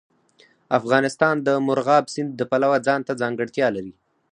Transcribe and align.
افغانستان 0.79 1.35
د 1.47 1.49
مورغاب 1.65 2.05
سیند 2.13 2.31
د 2.35 2.41
پلوه 2.51 2.77
ځانته 2.87 3.11
ځانګړتیا 3.21 3.67
لري. 3.75 3.93